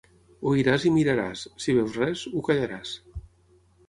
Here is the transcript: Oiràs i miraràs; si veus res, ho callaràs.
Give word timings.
Oiràs 0.51 0.85
i 0.89 0.91
miraràs; 0.95 1.43
si 1.65 1.75
veus 1.79 1.99
res, 2.03 2.23
ho 2.39 2.43
callaràs. 2.49 2.95